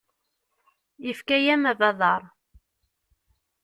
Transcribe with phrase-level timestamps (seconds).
[1.05, 2.21] Yefka-yam abadaṛ.